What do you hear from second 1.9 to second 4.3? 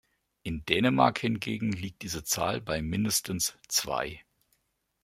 diese Zahl bei mindestens zwei.